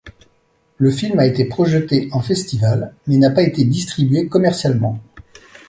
[0.79, 4.99] Le film a été projeté en festival mais n'a pas été distribué commercialement.